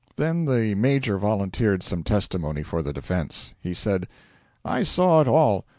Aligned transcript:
Then 0.15 0.45
the 0.45 0.73
Major 0.73 1.19
volunteered 1.19 1.83
some 1.83 2.01
testimony 2.01 2.63
for 2.63 2.81
the 2.81 2.91
defence. 2.91 3.53
He 3.61 3.75
said: 3.75 4.07
'I 4.65 4.81
saw 4.81 5.21
it 5.21 5.27
all. 5.27 5.63